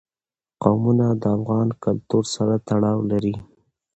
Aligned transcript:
قومونه 0.63 1.05
د 1.21 1.23
افغان 1.37 1.67
کلتور 1.83 2.23
سره 2.35 2.55
تړاو 2.67 2.99
لري. 3.11 3.35